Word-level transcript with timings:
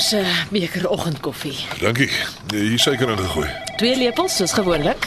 Meneer 0.00 0.24
se 0.24 0.48
beker 0.50 0.88
oggendkoffie. 0.88 1.56
Dankie. 1.80 2.08
Hier 2.50 2.78
suiker 2.78 3.10
ingegooi. 3.10 3.48
Twee 3.76 3.96
lepels 3.96 4.36
soos 4.36 4.52
gewoonlik. 4.56 5.04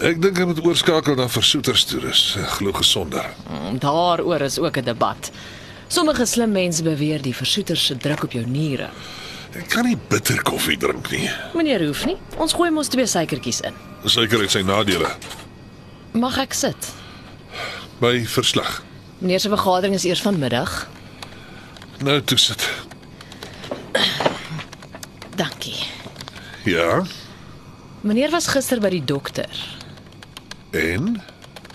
Ek 0.00 0.16
dink 0.22 0.38
ek 0.40 0.46
moet 0.48 0.62
oorskakel 0.64 1.18
na 1.18 1.26
versoeters 1.28 1.84
toe. 1.84 2.00
Dis 2.00 2.22
eh, 2.40 2.46
glo 2.56 2.72
gesonder. 2.72 3.26
Mm, 3.50 3.76
Daaroor 3.82 4.40
is 4.46 4.56
ook 4.58 4.78
'n 4.80 4.84
debat. 4.84 5.30
Sommige 5.88 6.24
slim 6.26 6.52
mense 6.52 6.82
beweer 6.82 7.20
die 7.22 7.34
versoeters 7.36 7.84
se 7.86 7.96
druk 7.96 8.22
op 8.22 8.32
jou 8.32 8.46
niere. 8.46 8.88
Ek 9.52 9.68
kan 9.68 9.84
nie 9.84 9.98
bitter 10.08 10.42
koffie 10.42 10.76
drink 10.78 11.10
nie. 11.10 11.28
Meneer 11.54 11.84
hoef 11.86 12.06
nie. 12.06 12.16
Ons 12.38 12.52
gooi 12.52 12.70
mos 12.70 12.88
twee 12.88 13.06
suikertjies 13.06 13.60
in. 13.60 13.74
Suiker 14.04 14.40
het 14.40 14.50
sy 14.50 14.62
nadele. 14.62 15.10
Mag 16.12 16.38
ek 16.38 16.54
sit? 16.54 16.92
My 17.98 18.24
verslag. 18.24 18.82
Meneer 19.18 19.40
se 19.40 19.48
vergadering 19.48 19.94
is 19.94 20.04
eers 20.04 20.22
vanmiddag. 20.22 20.88
Nou 22.00 22.20
toe 22.24 22.38
sit. 22.38 22.88
Dankie. 25.40 25.76
Ja. 26.70 27.02
Meneer 28.06 28.30
was 28.32 28.46
gister 28.46 28.80
by 28.80 28.88
die 28.94 29.04
dokter. 29.04 29.50
En 30.70 31.20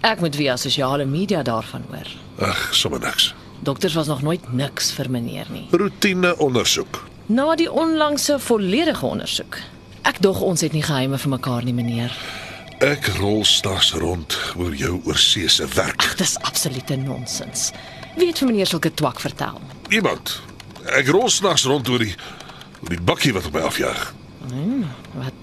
Ek 0.05 0.19
moet 0.21 0.35
via 0.37 0.53
sosiale 0.57 1.05
media 1.09 1.41
daarvan 1.43 1.81
hoor. 1.89 2.07
ag, 2.47 2.67
sommer 2.75 2.99
niks. 2.99 3.33
Dokters 3.65 3.93
was 3.93 4.07
nog 4.07 4.21
nooit 4.21 4.53
niks 4.53 4.91
vir 4.93 5.09
meneer 5.09 5.45
nie. 5.49 5.67
Roetine 5.71 6.35
ondersoek. 6.37 6.99
Na 7.25 7.55
die 7.55 7.71
onlangse 7.71 8.39
volledige 8.39 9.05
ondersoek. 9.05 9.57
Ek 10.05 10.19
dog 10.21 10.41
ons 10.45 10.61
het 10.61 10.71
nie 10.77 10.83
geheime 10.85 11.17
vir 11.17 11.29
mekaar 11.29 11.63
nie, 11.65 11.73
meneer. 11.73 12.13
Ek 12.85 13.07
rol 13.17 13.41
stags 13.45 13.93
rond 13.97 14.37
oor 14.59 14.75
jou 14.75 14.99
oorseese 15.05 15.65
werk. 15.73 16.03
Ag, 16.03 16.15
dis 16.19 16.35
absolute 16.45 16.95
nonsens. 17.01 17.71
Wie 18.15 18.27
het 18.29 18.37
vir 18.37 18.47
meneer 18.51 18.67
sulke 18.69 18.93
twak 18.93 19.19
vertel? 19.23 19.57
Iemand. 19.89 20.37
Ek 20.93 21.07
rol 21.07 21.29
snags 21.29 21.65
rond 21.65 21.89
oor 21.89 21.99
die 22.03 22.13
oor 22.83 22.89
die 22.93 23.01
bakkie 23.01 23.33
wat 23.33 23.45
op 23.49 23.53
my 23.57 23.61
afjaag. 23.65 24.13
Wat 25.15 25.33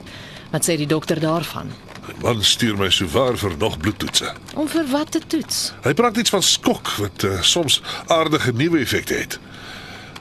wat 0.53 0.67
sê 0.69 0.77
die 0.77 0.87
dokter 0.87 1.21
daarvan? 1.21 1.71
My 2.07 2.15
man 2.21 2.43
stuur 2.45 2.77
my 2.77 2.91
sowaar 2.93 3.39
vir 3.41 3.55
nog 3.57 3.79
bloedtoetse. 3.81 4.35
Om 4.55 4.69
vir 4.69 4.87
wat 4.91 5.15
te 5.15 5.21
toets? 5.27 5.73
Hy 5.87 5.95
praat 5.97 6.19
iets 6.21 6.35
van 6.35 6.43
skok 6.43 6.91
wat 6.99 7.25
uh, 7.25 7.39
soms 7.41 7.81
aardige 8.13 8.53
nuwe 8.53 8.83
effekte 8.83 9.15
het. 9.15 9.39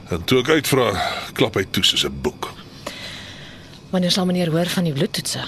En 0.08 0.24
toe 0.24 0.40
ek 0.40 0.48
uitvra, 0.48 0.92
klap 1.36 1.58
hy 1.60 1.66
toe 1.70 1.84
soos 1.84 2.06
'n 2.08 2.20
boek. 2.24 2.48
Wanneer 3.90 4.10
sal 4.10 4.26
meneer 4.26 4.50
hoor 4.50 4.66
van 4.72 4.84
die 4.84 4.92
bloedtoetse? 4.92 5.44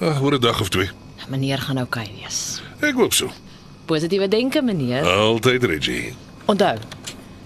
Uh, 0.00 0.22
oor 0.22 0.34
'n 0.34 0.40
dag 0.40 0.60
of 0.60 0.68
twee. 0.68 0.90
Meneer 1.28 1.58
gaan 1.58 1.78
oukei 1.78 2.04
okay 2.04 2.22
wees. 2.22 2.62
Ek 2.80 2.94
hoop 2.94 3.12
so. 3.12 3.30
Positiewe 3.86 4.28
denke, 4.28 4.62
meneer. 4.62 5.06
Altyd 5.06 5.64
Reggie. 5.64 6.14
Onthou. 6.46 6.78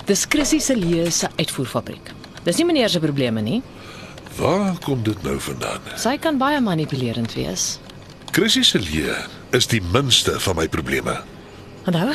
Dis 0.05 0.25
Chrissy 0.28 0.58
se 0.58 0.77
leë 0.77 1.11
se 1.11 1.28
uitvoerfabriek. 1.36 2.12
Dis 2.45 2.56
nie 2.56 2.64
meneer 2.64 2.89
se 2.89 3.01
probleme 3.01 3.41
nie. 3.41 3.62
Waar 4.41 4.78
kom 4.84 5.02
dit 5.05 5.22
nou 5.22 5.36
vandaan? 5.41 5.80
Sy 6.00 6.16
kan 6.22 6.38
baie 6.41 6.60
manipulerend 6.64 7.34
wees. 7.36 7.78
Chrissy 8.33 8.62
se 8.64 8.78
leë 8.80 9.17
is 9.56 9.67
die 9.68 9.83
minste 9.92 10.36
van 10.40 10.56
my 10.56 10.67
probleme. 10.70 11.18
Onthou, 11.89 12.12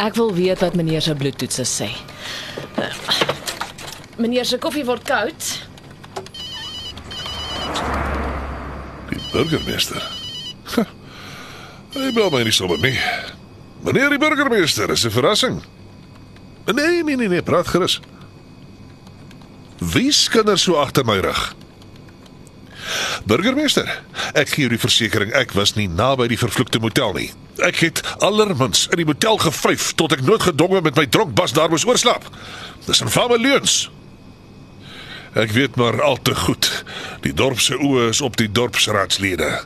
ek 0.00 0.16
wil 0.18 0.32
weet 0.34 0.62
wat 0.64 0.74
meneer 0.78 1.02
se 1.04 1.14
bloedtoetse 1.18 1.66
sê. 1.68 1.88
Meneer 4.20 4.46
se 4.48 4.58
koffie 4.62 4.84
word 4.88 5.04
koud. 5.08 5.50
Die 9.10 9.20
burgemeester. 9.32 10.02
Ha, 10.76 10.86
Hy 11.90 12.10
bel 12.14 12.30
my 12.30 12.42
nie 12.46 12.54
sommer 12.54 12.78
nie. 12.82 12.94
Meneer 13.82 14.12
die 14.14 14.20
burgemeester, 14.22 14.90
is 14.94 15.04
'n 15.06 15.10
verrassing. 15.10 15.60
Nee, 16.70 17.02
nee, 17.02 17.16
nee, 17.16 17.28
nee, 17.28 17.42
praat 17.42 17.66
gerus. 17.66 18.00
Wie 19.80 20.12
skinder 20.12 20.58
so 20.58 20.76
agter 20.76 21.04
my 21.08 21.18
rug? 21.24 21.54
Burgemeester, 23.24 23.88
ek 24.34 24.52
gee 24.52 24.64
jou 24.64 24.72
die 24.72 24.80
versekering 24.80 25.32
ek 25.36 25.54
was 25.56 25.74
nie 25.76 25.86
naby 25.88 26.26
die 26.30 26.40
vervloekte 26.40 26.80
motel 26.82 27.14
nie. 27.16 27.30
Ek 27.64 27.80
het 27.84 28.02
allermins 28.24 28.86
in 28.90 29.00
die 29.00 29.08
motel 29.08 29.40
gevryf 29.40 29.92
tot 29.96 30.12
ek 30.16 30.24
noodgedwonge 30.26 30.82
met 30.84 30.98
my 30.98 31.06
dronkbas 31.06 31.54
daar 31.56 31.72
moes 31.72 31.86
oorslaap. 31.88 32.26
Dis 32.86 33.02
'n 33.02 33.08
fame 33.08 33.38
leuns. 33.38 33.90
Ek 35.34 35.52
weet 35.54 35.76
maar 35.76 36.02
al 36.02 36.18
te 36.22 36.34
goed. 36.34 36.84
Die 37.22 37.32
dorp 37.32 37.60
se 37.60 37.74
oë 37.74 38.08
is 38.08 38.20
op 38.20 38.36
die 38.36 38.50
dorpsraadslede. 38.50 39.64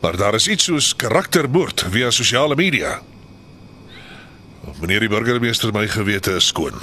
Maar 0.00 0.16
daar 0.16 0.34
is 0.34 0.48
iets 0.48 0.64
soos 0.64 0.96
karaktermoord 0.96 1.86
via 1.90 2.10
sosiale 2.10 2.54
media. 2.54 3.00
Meneer 4.80 5.00
die 5.00 5.08
burgemeester, 5.08 5.72
my 5.72 5.88
gewete 5.88 6.36
is 6.36 6.46
skoon. 6.46 6.76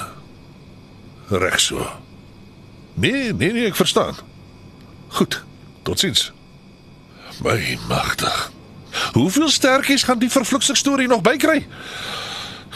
Reg 1.29 1.59
so. 1.59 2.04
Nee, 2.95 3.33
nee, 3.33 3.51
nee, 3.51 3.65
ek 3.65 3.75
verstaan. 3.75 4.15
Goed. 5.07 5.43
Totsiens. 5.83 6.31
My 7.43 7.77
magtig. 7.87 8.51
Hoeveel 9.11 9.49
sterkies 9.49 10.03
gaan 10.03 10.19
die 10.19 10.31
vervloekste 10.31 10.75
storie 10.75 11.07
nog 11.07 11.21
bykry? 11.21 11.65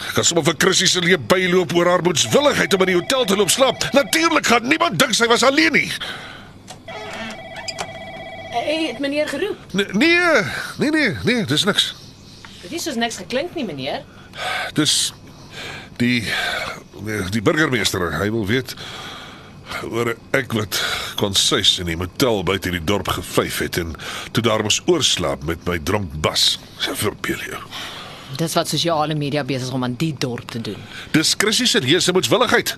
Ek 0.00 0.16
kan 0.16 0.24
sommer 0.24 0.44
vir 0.44 0.56
Chrissy 0.58 0.88
se 0.88 1.00
lewe 1.00 1.18
byloop 1.18 1.72
oor 1.76 1.88
haar 1.88 2.04
moedswilligheid 2.04 2.74
om 2.74 2.84
in 2.84 2.92
die 2.92 2.98
hotel 2.98 3.24
te 3.24 3.36
loop 3.36 3.50
slaap. 3.52 3.84
Natuurlik 3.96 4.46
gaan 4.46 4.68
niemand 4.68 4.98
dink 5.00 5.16
sy 5.16 5.28
was 5.30 5.44
alleen 5.44 5.72
nie. 5.76 5.88
Hey, 8.50 8.86
het 8.90 8.98
meneer 8.98 9.28
geroep? 9.28 9.58
Nee, 9.72 9.86
nee, 9.92 10.44
nee, 10.78 10.90
nee, 10.90 11.16
nee 11.24 11.44
dis 11.44 11.64
niks. 11.64 11.94
Dit 12.62 12.72
is 12.76 12.82
soos 12.82 12.98
niks 13.00 13.16
geklink 13.22 13.54
nie, 13.54 13.64
meneer. 13.64 14.02
Dis 14.76 15.12
die 15.96 16.24
die 17.32 17.42
burgemeester, 17.42 18.10
hy 18.20 18.28
wil 18.32 18.44
weet 18.48 18.74
oor 19.90 20.14
ek 20.36 20.52
wat 20.56 20.80
konsuis 21.20 21.78
in 21.82 21.88
die 21.90 21.98
motel 21.98 22.42
buite 22.46 22.72
die 22.72 22.82
dorp 22.84 23.08
gevryf 23.08 23.60
het 23.64 23.78
en 23.80 23.94
toe 24.32 24.44
daar 24.44 24.64
moes 24.66 24.80
oorslaap 24.90 25.44
met 25.48 25.64
my 25.68 25.78
dronk 25.78 26.12
bas. 26.24 26.58
Sy 26.82 26.94
verbeel 27.04 27.42
jou. 27.50 27.62
Dis 28.38 28.54
wat 28.54 28.70
sosiale 28.70 29.14
media 29.18 29.44
besig 29.44 29.68
is 29.68 29.74
om 29.74 29.84
aan 29.84 29.96
die 29.98 30.14
dorp 30.18 30.50
te 30.50 30.60
doen. 30.60 30.78
Dis 31.14 31.34
Chrissy 31.38 31.66
se 31.66 31.82
leuse 31.82 32.12
moedswilligheid. 32.14 32.76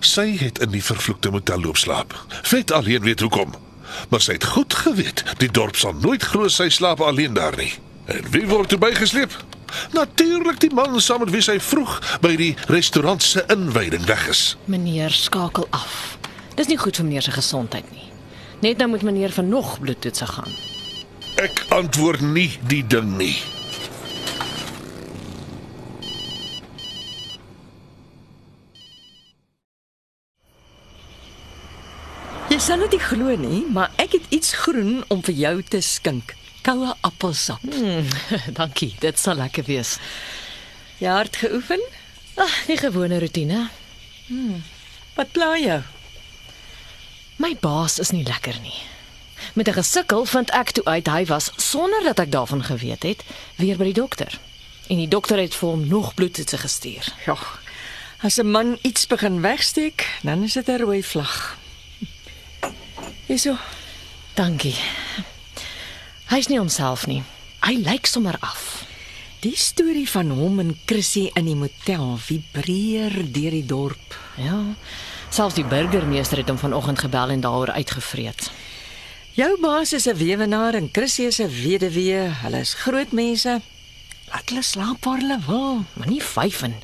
Sy 0.00 0.30
het 0.40 0.60
in 0.64 0.72
die 0.72 0.84
vervloekte 0.84 1.30
motel 1.32 1.60
loop 1.64 1.80
slaap. 1.80 2.14
Vet 2.42 2.72
alleen 2.72 3.04
weet 3.04 3.20
hoekom. 3.20 3.54
Maar 4.10 4.20
sy 4.20 4.36
het 4.36 4.44
goed 4.56 4.74
geweet, 4.74 5.22
die 5.40 5.50
dorp 5.50 5.76
sal 5.76 5.94
nooit 6.00 6.24
glo 6.24 6.48
sy 6.52 6.68
slaap 6.72 7.00
alleen 7.00 7.36
daar 7.36 7.56
nie. 7.56 7.72
En 8.12 8.24
wie 8.30 8.46
word 8.48 8.68
toe 8.68 8.78
bygesleep? 8.78 9.32
Natuurlik 9.92 10.60
die 10.60 10.72
man 10.74 11.00
saam 11.00 11.24
met 11.24 11.32
wie 11.34 11.42
sy 11.44 11.58
vroeg 11.60 11.98
by 12.20 12.34
die 12.38 12.52
restaurant 12.72 13.22
se 13.22 13.44
inwyding 13.52 14.06
weg 14.06 14.28
is. 14.32 14.56
Meneer 14.64 15.10
skakel 15.10 15.66
af. 15.70 16.18
Dis 16.56 16.70
nie 16.70 16.78
goed 16.80 16.96
vir 16.96 17.04
meneer 17.04 17.26
se 17.26 17.34
gesondheid 17.34 17.90
nie. 17.92 18.08
Net 18.64 18.80
nou 18.80 18.88
moet 18.94 19.04
meneer 19.04 19.34
vir 19.34 19.44
nog 19.44 19.76
bloedtoetse 19.80 20.26
gaan. 20.26 20.56
Ek 21.36 21.66
antwoord 21.76 22.24
nie 22.24 22.48
die 22.70 22.80
ding 22.86 23.16
nie. 23.18 23.34
Jy 32.46 32.62
sal 32.62 32.80
dit 32.86 32.94
nie 32.96 33.02
glo 33.02 33.34
nie, 33.36 33.64
maar 33.68 33.92
ek 34.00 34.14
het 34.16 34.32
iets 34.32 34.54
groen 34.62 35.02
om 35.12 35.20
vir 35.26 35.34
jou 35.36 35.54
te 35.66 35.82
skink. 35.84 36.32
Koue 36.66 36.94
appelsap. 37.00 37.62
Dankie, 38.58 38.94
dit 38.98 39.18
sal 39.18 39.38
lekker 39.38 39.62
wees. 39.68 39.98
Jy 40.98 41.12
hard 41.14 41.36
geoefen? 41.38 41.82
Ag, 42.34 42.56
die 42.66 42.78
gewone 42.80 43.20
rotine. 43.22 43.68
Wat 45.14 45.30
pla 45.36 45.52
jou? 45.62 45.78
My 47.38 47.52
baas 47.60 48.00
is 48.02 48.10
nie 48.10 48.24
lekker 48.26 48.58
nie. 48.64 48.74
Met 49.54 49.68
'n 49.68 49.78
gesukkel 49.78 50.24
vind 50.24 50.50
ek 50.50 50.70
toe 50.70 50.84
uit 50.84 51.06
hy 51.06 51.24
was 51.30 51.52
sonder 51.56 52.02
dat 52.02 52.18
ek 52.18 52.32
daarvan 52.32 52.64
geweet 52.64 53.02
het, 53.02 53.22
weer 53.56 53.76
by 53.76 53.84
die 53.84 54.00
dokter. 54.02 54.40
En 54.88 54.96
die 54.96 55.08
dokter 55.08 55.38
het 55.38 55.54
vir 55.54 55.68
hom 55.68 55.86
nog 55.86 56.14
bloedtoetse 56.14 56.58
gestuur. 56.58 57.06
Ja. 57.26 57.38
As 58.22 58.38
'n 58.38 58.50
man 58.50 58.78
iets 58.82 59.06
begin 59.06 59.40
wegsteek, 59.40 60.18
dan 60.22 60.42
is 60.42 60.52
dit 60.52 60.68
'n 60.68 60.82
rooi 60.82 61.02
vlag. 61.02 61.58
Hierso. 63.26 63.56
Dankie. 64.34 64.74
Hy's 66.26 66.48
nie 66.50 66.58
homself 66.58 67.04
nie. 67.06 67.20
Hy 67.62 67.76
lyk 67.86 68.08
sommer 68.10 68.34
af. 68.42 68.82
Die 69.44 69.54
storie 69.54 70.08
van 70.10 70.32
hom 70.34 70.58
en 70.58 70.72
Chrissy 70.90 71.28
in 71.38 71.46
die 71.46 71.54
motel 71.54 72.16
vibreer 72.18 73.14
deur 73.30 73.54
die 73.54 73.62
dorp. 73.62 74.16
Ja. 74.42 74.58
Selfs 75.30 75.54
die 75.54 75.66
burgemeester 75.70 76.42
het 76.42 76.50
hom 76.50 76.58
vanoggend 76.58 77.04
gebel 77.04 77.36
en 77.36 77.44
daaroor 77.44 77.76
uitgevreet. 77.78 78.50
Jou 79.38 79.52
baas 79.62 79.92
is 79.92 80.08
'n 80.08 80.18
weewenaar 80.18 80.74
en 80.74 80.90
Chrissy 80.92 81.30
is 81.30 81.38
'n 81.38 81.48
weduwee. 81.62 82.26
Hulle 82.42 82.58
is 82.60 82.74
groot 82.74 83.12
mense. 83.12 83.60
Laat 84.32 84.48
hulle 84.48 84.62
slaap 84.62 85.04
waar 85.04 85.18
hulle 85.18 85.38
wil. 85.46 85.84
Maar 85.94 86.08
nie 86.08 86.22
vyf 86.22 86.62
en 86.62 86.74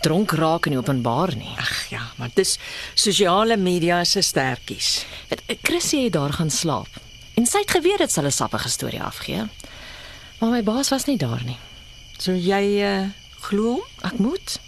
dronk 0.00 0.32
raak 0.32 0.66
in 0.66 0.72
die 0.72 0.80
openbaar 0.80 1.36
nie. 1.36 1.54
Ag 1.56 1.86
ja, 1.90 2.02
maar 2.16 2.30
dis 2.34 2.58
sosiale 2.94 3.56
media 3.56 4.04
se 4.04 4.20
sterkies. 4.20 5.04
Weet, 5.28 5.42
Chrissy 5.62 6.02
het 6.02 6.12
daar 6.12 6.32
gaan 6.32 6.50
slaap. 6.50 6.88
En 7.38 7.46
sy 7.46 7.60
het 7.62 7.70
geweet 7.70 8.00
dit 8.02 8.10
sal 8.10 8.26
'n 8.26 8.34
sappige 8.34 8.68
storie 8.68 9.02
afgee. 9.02 9.46
Maar 10.38 10.50
my 10.50 10.62
baas 10.62 10.88
was 10.88 11.04
nie 11.04 11.16
daar 11.16 11.42
nie. 11.44 11.58
So 12.18 12.32
jy 12.32 12.82
uh, 12.82 13.06
glo 13.40 13.62
hom? 13.62 13.84
Ek 14.02 14.18
moet. 14.18 14.58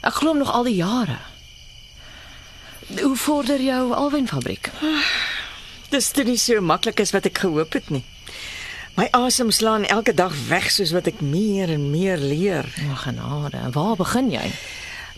Ek 0.00 0.14
glo 0.14 0.28
hom 0.28 0.38
nog 0.38 0.52
al 0.52 0.62
die 0.62 0.78
jare. 0.78 1.18
Hoe 3.00 3.16
vorder 3.16 3.60
jou 3.62 3.94
alwynfabriek? 3.94 4.70
Dis 5.90 6.10
toe 6.10 6.24
nie 6.24 6.38
so 6.38 6.60
maklik 6.60 7.00
as 7.00 7.10
wat 7.10 7.26
ek 7.26 7.38
gehoop 7.38 7.72
het 7.72 7.90
nie. 7.90 8.04
My 8.94 9.08
asem 9.10 9.50
slaan 9.50 9.84
elke 9.84 10.14
dag 10.14 10.34
weg 10.48 10.70
soos 10.70 10.92
wat 10.92 11.06
ek 11.06 11.20
meer 11.20 11.70
en 11.74 11.90
meer 11.90 12.18
leer. 12.18 12.68
O, 12.86 12.94
genade. 12.94 13.70
Waar 13.72 13.96
begin 13.96 14.30
jy? 14.30 14.46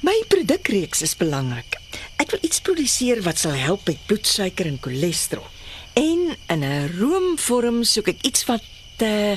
My 0.01 0.17
produkreeks 0.29 1.03
is 1.03 1.17
belangrik. 1.17 1.77
Ek 2.17 2.31
wil 2.31 2.41
iets 2.43 2.61
produseer 2.61 3.23
wat 3.23 3.39
sal 3.39 3.53
help 3.53 3.85
met 3.87 4.06
bloedsuiker 4.06 4.67
en 4.67 4.79
cholesterol. 4.81 5.54
En 5.94 6.37
in 6.46 6.64
'n 6.64 6.91
roomvorm 6.99 7.85
soek 7.85 8.08
ek 8.08 8.23
iets 8.23 8.44
wat 8.44 8.62
uh 8.99 9.37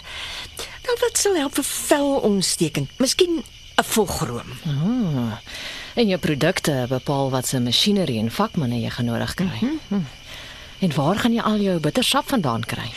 nou 0.87 0.95
wat 1.01 1.17
sal 1.17 1.35
help 1.35 1.53
vir 1.53 1.63
velontsteking. 1.63 2.87
Miskien 2.97 3.43
'n 3.75 3.83
vogroom. 3.83 4.49
Oh, 4.65 5.37
en 5.93 6.07
jou 6.07 6.19
produkte 6.19 6.85
bepaal 6.89 7.29
wat 7.29 7.47
se 7.47 7.59
masjinerie 7.59 8.19
en 8.19 8.31
vakmanne 8.31 8.81
jy 8.81 8.89
genodig 8.89 9.33
kry. 9.33 9.59
Mm 9.61 9.79
-hmm. 9.87 10.05
En 10.79 10.93
waar 10.95 11.15
gaan 11.15 11.33
jy 11.33 11.41
al 11.41 11.59
jou 11.59 11.79
bittersap 11.79 12.29
vandaan 12.29 12.65
kry? 12.65 12.91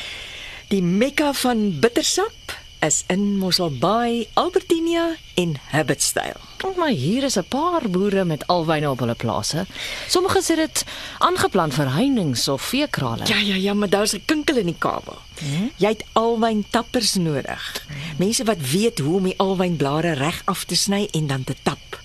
Die 0.68 0.82
mekka 0.82 1.32
van 1.32 1.78
bittersap 1.80 2.32
is 2.81 3.05
in 3.06 3.37
Mosselbaai, 3.38 4.29
Albertinia 4.35 5.17
en 5.35 5.56
Hibbettstyl. 5.71 6.38
Oh, 6.65 6.77
maar 6.77 6.88
hier 6.88 7.23
is 7.23 7.37
'n 7.37 7.44
paar 7.49 7.88
boere 7.91 8.25
met 8.25 8.47
alwyne 8.47 8.91
op 8.91 8.99
hulle 8.99 9.15
plase. 9.15 9.67
Sommiges 10.09 10.49
het 10.49 10.56
dit 10.56 10.85
aangeplant 11.19 11.75
vir 11.75 11.93
heininge 11.93 12.53
of 12.53 12.62
veekrale. 12.62 13.27
Ja 13.27 13.37
ja 13.37 13.55
ja, 13.55 13.75
maar 13.75 13.88
daar's 13.88 14.12
'n 14.12 14.23
kinkel 14.25 14.56
in 14.56 14.67
die 14.67 14.79
kabel. 14.79 15.19
Hmm? 15.38 15.71
Jy 15.77 15.88
het 15.88 16.05
alwyn 16.12 16.65
tappers 16.71 17.15
nodig. 17.15 17.85
Hmm. 17.87 17.97
Mense 18.19 18.44
wat 18.44 18.71
weet 18.71 18.99
hoe 18.99 19.17
om 19.17 19.25
die 19.25 19.38
alwynblare 19.38 20.12
reg 20.12 20.43
af 20.44 20.65
te 20.65 20.75
sny 20.75 21.09
en 21.11 21.27
dan 21.27 21.44
te 21.44 21.55
tap. 21.62 22.00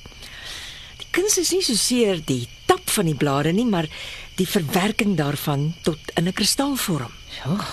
Die 0.97 1.07
kuns 1.09 1.37
is 1.37 1.51
nie 1.51 1.61
so 1.61 1.73
seer 1.73 2.21
die 2.25 2.47
tap 2.65 2.89
van 2.89 3.05
die 3.05 3.15
blare 3.15 3.51
nie, 3.51 3.65
maar 3.65 3.87
die 4.35 4.47
verwerking 4.47 5.17
daarvan 5.17 5.75
tot 5.81 5.99
in 6.13 6.27
'n 6.27 6.33
kristalvorm. 6.33 7.11
Ja. 7.43 7.65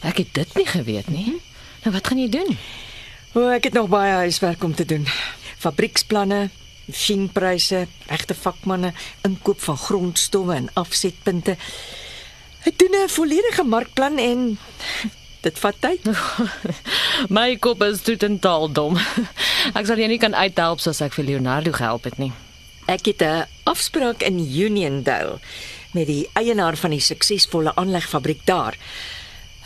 Ek 0.00 0.16
het 0.16 0.34
dit 0.34 0.54
nie 0.54 0.66
geweet 0.66 1.08
nie. 1.08 1.24
Hmm? 1.24 1.40
Nou 1.82 1.94
wat 1.94 2.06
gaan 2.06 2.18
jy 2.20 2.28
doen? 2.28 2.58
O, 3.32 3.46
ek 3.48 3.70
het 3.70 3.76
nog 3.78 3.88
baie 3.88 4.12
huiswerk 4.26 4.64
om 4.64 4.74
te 4.74 4.84
doen. 4.84 5.06
Fabrieksplanne, 5.60 6.50
masjienpryse, 6.90 7.86
regte 8.10 8.34
vakmanne, 8.34 8.92
inkoop 9.24 9.60
van 9.64 9.78
grondstowwe 9.78 10.54
en 10.54 10.68
afsetpunte. 10.74 11.56
Ek 12.68 12.76
doen 12.78 12.96
'n 13.04 13.08
volledige 13.08 13.64
markplan 13.64 14.18
en 14.18 14.58
dit 15.40 15.58
vat 15.58 15.76
tyd. 15.80 16.04
My 17.36 17.56
kop 17.56 17.82
is 17.82 18.02
totaal 18.04 18.68
dom. 18.72 18.98
Ek 19.74 19.86
sal 19.86 19.96
jou 19.96 20.08
nie 20.08 20.20
kan 20.20 20.34
uithelp 20.34 20.80
soos 20.80 21.00
ek 21.00 21.16
vir 21.16 21.24
Leonardo 21.24 21.72
gehelp 21.72 22.04
het 22.04 22.18
nie. 22.18 22.32
Ek 22.86 23.06
het 23.06 23.22
'n 23.22 23.46
afspraak 23.64 24.22
in 24.22 24.38
Uniondale 24.38 25.40
met 25.92 26.06
die 26.06 26.28
eienaar 26.34 26.76
van 26.76 26.90
die 26.90 27.00
suksesvolle 27.00 27.74
aanlegfabriek 27.74 28.44
daar. 28.44 28.76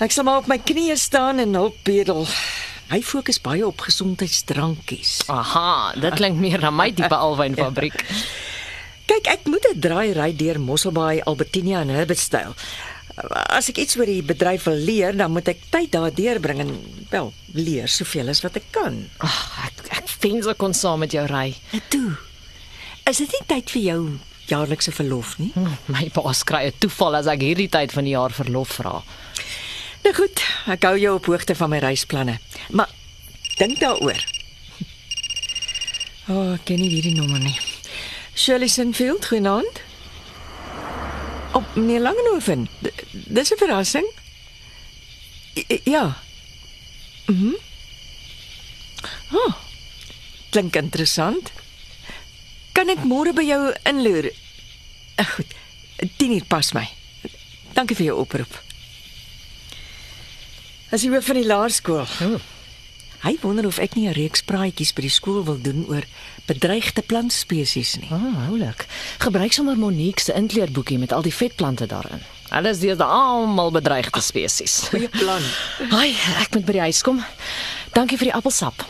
Ek 0.03 0.11
sal 0.11 0.25
maar 0.27 0.43
op 0.43 0.49
my 0.51 0.59
knieë 0.59 0.97
staan 0.99 1.39
en 1.39 1.55
hulp 1.55 1.77
bedel. 1.87 2.27
Hy 2.91 2.99
fokus 3.07 3.39
baie 3.41 3.63
op 3.67 3.81
gesondheidsdrankies. 3.87 5.21
Aha, 5.33 5.95
dit 6.01 6.17
klink 6.19 6.41
meer 6.43 6.61
na 6.61 6.71
my 6.75 6.91
tipe 6.93 7.15
alwynfabriek. 7.27 7.95
Kyk, 9.07 9.29
ek 9.29 9.47
moet 9.47 9.65
'n 9.71 9.81
draai 9.81 10.13
ry 10.17 10.33
deur 10.37 10.59
Mosselbaai, 10.61 11.23
Albertinia 11.29 11.81
en 11.85 11.93
Hibbettstyl. 11.95 12.55
As 13.55 13.69
ek 13.71 13.79
iets 13.79 13.95
oor 13.97 14.07
die 14.11 14.23
bedryf 14.27 14.65
wil 14.67 14.75
leer, 14.81 15.15
dan 15.17 15.31
moet 15.31 15.49
ek 15.49 15.61
tyd 15.71 15.93
daar 15.95 16.11
deurbring 16.11 16.61
en 16.65 16.73
wel 17.13 17.33
leer 17.55 17.87
soveel 17.89 18.29
as 18.33 18.43
wat 18.43 18.57
ek 18.59 18.67
kan. 18.75 19.05
Ag, 19.23 19.39
ek 19.69 19.93
ek 20.03 20.09
wens 20.25 20.47
ek 20.51 20.59
kon 20.59 20.75
saam 20.75 20.99
met 21.05 21.13
jou 21.15 21.23
ry. 21.31 21.55
Toe. 21.93 22.17
Is 23.07 23.19
dit 23.23 23.31
nie 23.31 23.45
tyd 23.47 23.71
vir 23.71 23.83
jou 23.83 24.01
jaarlikse 24.51 24.91
verlof 24.93 25.39
nie? 25.39 25.53
Hm, 25.55 25.77
My 25.87 26.11
baas 26.13 26.43
kry 26.43 26.67
'n 26.67 26.73
toeval 26.81 27.15
as 27.23 27.27
ek 27.31 27.41
hierdie 27.41 27.69
tyd 27.71 27.93
van 27.93 28.05
die 28.05 28.17
jaar 28.19 28.33
verlof 28.33 28.81
vra. 28.81 29.03
Nou 30.05 30.13
goed, 30.15 30.43
ek 30.69 30.85
hou 30.85 30.97
jou 31.01 31.15
op 31.17 31.27
hoogte 31.31 31.55
van 31.57 31.71
my 31.73 31.79
reisplanne. 31.83 32.39
Maar 32.77 32.91
dink 33.59 33.79
daaroor. 33.81 34.21
O, 36.29 36.35
oh, 36.35 36.53
ken 36.65 36.81
nie 36.81 36.91
hierdie 36.93 37.15
nommer 37.17 37.41
nie. 37.41 37.57
Shirley 38.37 38.69
Sinfield, 38.69 39.27
goeienaand. 39.31 39.81
Op 41.55 41.75
meneer 41.79 42.01
Langenhoven. 42.03 42.67
D- 42.83 42.93
Dis 43.13 43.53
'n 43.53 43.57
verrassing. 43.61 44.07
I- 45.57 45.81
Ja. 45.85 46.17
Mhm. 47.27 47.45
Mm 47.45 47.57
oh, 49.33 49.55
klink 50.51 50.77
interessant. 50.77 51.51
Kan 52.73 52.89
ek 52.89 53.05
môre 53.05 53.33
by 53.33 53.43
jou 53.43 53.75
inloer? 53.85 54.31
Eh, 55.17 55.27
Goed. 55.27 55.47
10 56.17 56.33
uur 56.33 56.45
pas 56.45 56.73
my. 56.73 56.89
Dankie 57.73 57.97
vir 57.97 58.05
jou 58.07 58.19
oproep. 58.21 58.63
As 60.95 61.03
jy 61.03 61.11
hoof 61.11 61.27
van 61.27 61.41
die 61.41 61.49
laerskool. 61.49 62.05
Oh. 62.23 62.43
Hy 63.25 63.33
wonder 63.43 63.67
of 63.67 63.81
ek 63.83 63.97
nie 63.97 64.07
'n 64.07 64.15
reeks 64.15 64.45
praatjies 64.47 64.93
by 64.95 65.03
die 65.03 65.11
skool 65.11 65.43
wil 65.43 65.59
doen 65.59 65.87
oor 65.89 66.05
bedreigde 66.47 67.03
plantspesies 67.03 67.97
nie. 67.99 68.11
Ah, 68.13 68.23
oh, 68.23 68.49
oulik. 68.51 68.87
Gebruik 69.19 69.53
sommer 69.53 69.77
Monique 69.77 70.21
se 70.21 70.33
inkleurboekie 70.33 70.99
met 70.99 71.13
al 71.13 71.23
die 71.23 71.35
vetplante 71.35 71.87
daarin. 71.87 72.23
Hulle 72.51 72.69
is 72.69 72.79
deesdae 72.79 73.07
almal 73.07 73.73
bedreigde 73.73 74.21
spesies. 74.21 74.87
Goeie 74.93 75.09
plan. 75.09 75.43
Ai, 75.91 76.15
ek 76.39 76.55
moet 76.55 76.65
by 76.65 76.73
die 76.73 76.87
huis 76.87 77.03
kom. 77.03 77.25
Dankie 77.93 78.19
vir 78.19 78.31
die 78.31 78.37
appelsap. 78.37 78.87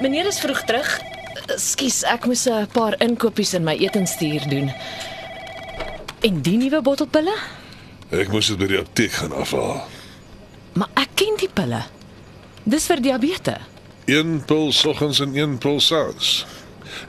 Meneer 0.00 0.26
is 0.26 0.40
vroeg 0.40 0.64
terug. 0.68 0.88
Skus, 1.56 2.02
ek 2.04 2.26
moes 2.26 2.44
'n 2.48 2.66
paar 2.72 2.94
inkopies 3.00 3.54
in 3.54 3.64
my 3.64 3.76
etenstuur 3.76 4.48
doen. 4.48 4.72
En 6.20 6.40
die 6.42 6.56
nuwe 6.56 6.82
bottelpille? 6.82 7.36
Ek 8.10 8.28
moes 8.28 8.46
dit 8.46 8.58
by 8.58 8.66
die 8.66 8.78
apteek 8.78 9.12
gaan 9.12 9.32
afhaal. 9.32 9.86
Maar 10.72 10.88
ek 10.94 11.08
ken 11.14 11.36
die 11.38 11.48
pille. 11.48 11.82
Dis 12.64 12.86
vir 12.86 13.00
diabetes. 13.00 13.62
Een 14.04 14.44
pil 14.44 14.72
soggens 14.72 15.20
en 15.20 15.36
een 15.36 15.58
pil 15.58 15.80
saans. 15.80 16.46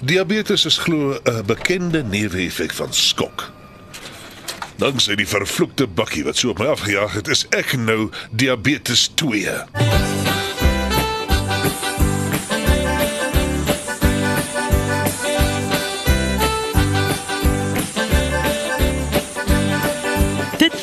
Diabetes 0.02 0.66
is 0.66 0.78
glo 0.78 1.20
'n 1.24 1.46
bekende 1.46 2.04
neeweffek 2.04 2.74
van 2.74 2.94
skok. 2.94 3.52
Danksy 4.78 5.16
die 5.16 5.28
vervloekte 5.28 5.88
bakkie 5.88 6.24
wat 6.24 6.38
so 6.38 6.50
op 6.50 6.60
my 6.60 6.66
afgejaag 6.66 7.14
het, 7.14 7.28
is 7.28 7.46
ek 7.50 7.78
nou 7.78 8.10
diabetes 8.32 9.08
2. 9.16 9.97